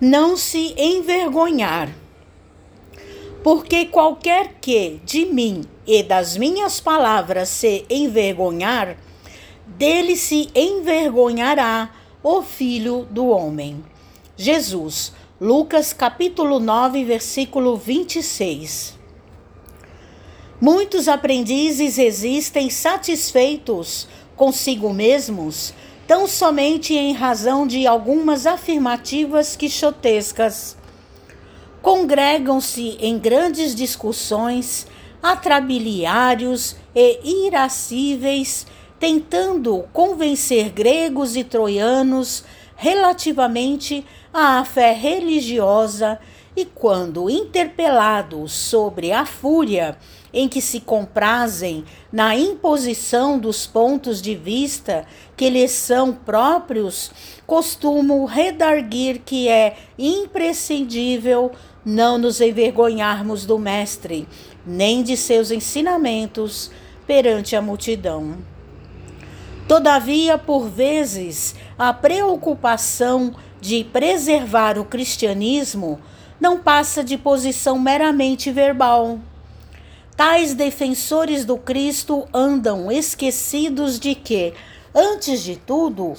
[0.00, 1.94] não se envergonhar.
[3.42, 8.96] Porque qualquer que de mim e das minhas palavras se envergonhar,
[9.66, 13.84] dele se envergonhará o filho do homem.
[14.36, 18.98] Jesus, Lucas capítulo 9, versículo 26.
[20.60, 24.06] Muitos aprendizes existem satisfeitos
[24.36, 25.74] consigo mesmos,
[26.10, 30.76] tão somente em razão de algumas afirmativas quixotescas.
[31.80, 34.88] Congregam-se em grandes discussões,
[35.22, 38.66] atrabiliários e irascíveis,
[38.98, 42.42] tentando convencer gregos e troianos
[42.80, 46.18] relativamente à fé religiosa
[46.56, 49.98] e, quando interpelados sobre a fúria
[50.32, 55.04] em que se comprazem na imposição dos pontos de vista
[55.36, 57.10] que lhes são próprios,
[57.46, 61.52] costumam redarguir que é imprescindível
[61.84, 64.26] não nos envergonharmos do Mestre,
[64.66, 66.70] nem de seus ensinamentos
[67.06, 68.38] perante a multidão.
[69.70, 76.00] Todavia, por vezes, a preocupação de preservar o cristianismo
[76.40, 79.20] não passa de posição meramente verbal.
[80.16, 84.54] Tais defensores do Cristo andam esquecidos de que,
[84.92, 86.14] antes de tudo,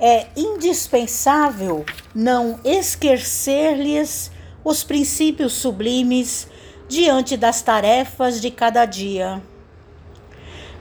[0.00, 4.32] é indispensável não esquecer-lhes
[4.64, 6.48] os princípios sublimes
[6.88, 9.40] diante das tarefas de cada dia.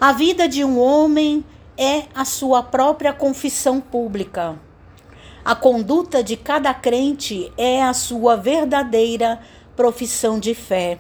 [0.02, 1.46] A vida de um homem
[1.78, 4.60] é a sua própria confissão pública.
[5.44, 9.40] A conduta de cada crente é a sua verdadeira
[9.76, 10.98] profissão de fé.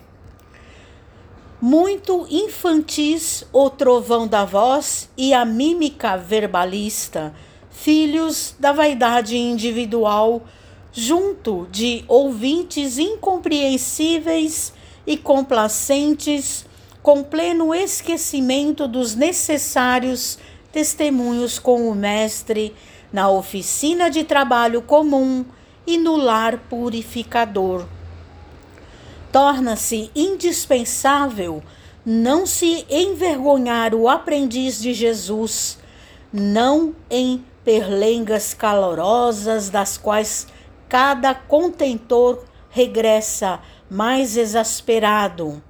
[1.61, 7.33] Muito infantis o trovão da voz e a mímica verbalista,
[7.71, 10.43] filhos da vaidade individual,
[10.91, 14.73] junto de ouvintes incompreensíveis
[15.07, 16.65] e complacentes,
[17.01, 20.37] com pleno esquecimento dos necessários
[20.75, 22.75] testemunhos com o Mestre
[23.09, 25.45] na oficina de trabalho comum
[25.87, 27.85] e no lar purificador.
[29.31, 31.63] Torna-se indispensável
[32.05, 35.79] não se envergonhar o aprendiz de Jesus,
[36.31, 40.45] não em perlengas calorosas das quais
[40.89, 45.63] cada contentor regressa mais exasperado,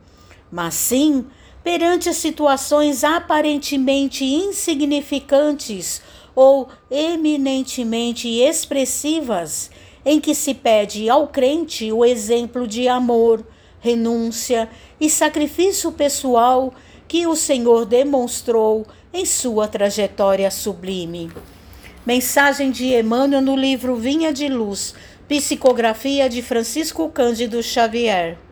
[0.52, 1.28] mas sim
[1.66, 6.00] perante situações aparentemente insignificantes
[6.36, 9.72] ou eminentemente expressivas,
[10.06, 13.44] em que se pede ao crente o exemplo de amor,
[13.80, 14.70] renúncia
[15.02, 16.72] e sacrifício pessoal
[17.08, 21.32] que o Senhor demonstrou em sua trajetória sublime.
[22.06, 24.94] Mensagem de Emmanuel no livro Vinha de Luz,
[25.28, 28.45] psicografia de Francisco Cândido Xavier.